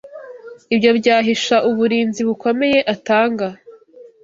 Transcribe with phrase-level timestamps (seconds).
[0.73, 3.47] ibyo byahisha uburinzi bukomeye atanga